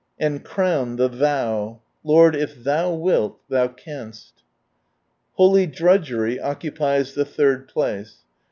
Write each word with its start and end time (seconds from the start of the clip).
and 0.17 0.43
crown 0.43 0.95
the 0.95 1.07
Thou 1.07 1.79
—"Lord 2.03 2.35
if 2.35 2.63
Thou 2.63 2.91
wilt, 2.91 3.37
Thou 3.49 3.67
canst!" 3.67 4.41
Holy 5.37 5.67
Drudgery 5.67 6.39
occupies 6.39 7.13
the 7.13 7.23
third 7.23 7.67
place. 7.67 8.17